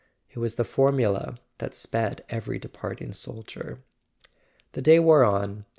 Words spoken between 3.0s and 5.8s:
soldier. The day wore on.